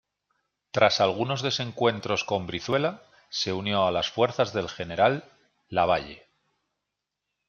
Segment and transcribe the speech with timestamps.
[0.71, 5.31] Tras algunos desencuentros con Brizuela, se unió a las fuerzas del general
[5.69, 6.25] Lavalle.